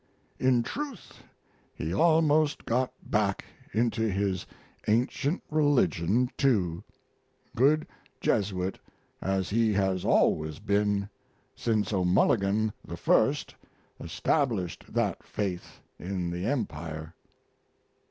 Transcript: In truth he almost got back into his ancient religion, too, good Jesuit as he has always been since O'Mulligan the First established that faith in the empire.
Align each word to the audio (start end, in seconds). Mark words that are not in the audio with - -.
In 0.39 0.63
truth 0.63 1.21
he 1.75 1.93
almost 1.93 2.65
got 2.65 2.91
back 3.03 3.45
into 3.71 4.01
his 4.09 4.47
ancient 4.87 5.43
religion, 5.51 6.31
too, 6.37 6.83
good 7.55 7.85
Jesuit 8.19 8.79
as 9.21 9.51
he 9.51 9.73
has 9.73 10.03
always 10.03 10.57
been 10.57 11.07
since 11.55 11.93
O'Mulligan 11.93 12.73
the 12.83 12.97
First 12.97 13.53
established 13.99 14.91
that 14.91 15.21
faith 15.21 15.81
in 15.99 16.31
the 16.31 16.47
empire. 16.47 17.13